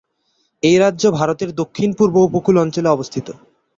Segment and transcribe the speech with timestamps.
[0.63, 3.27] এই রাজ্য ভারতের দক্ষিণ-পূর্ব উপকূল অঞ্চলে অবস্থিত।